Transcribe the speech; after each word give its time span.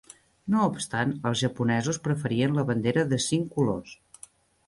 No 0.53 0.61
obstant, 0.67 1.11
els 1.31 1.43
japonesos 1.43 2.01
preferien 2.07 2.57
la 2.61 2.65
bandera 2.71 3.03
de 3.13 3.19
cinc 3.27 3.53
colors. 3.59 3.93